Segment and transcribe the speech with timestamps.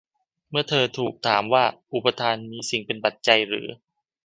[0.49, 1.63] เมื่อเธอถูกถามว่า
[1.93, 3.67] อุปาทานมีสิ่งเป็นปัจจัยหรือ